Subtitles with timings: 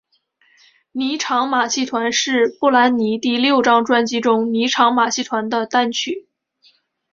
[0.93, 6.27] 妮裳马戏团是布兰妮第六张专辑中妮裳马戏团的单曲。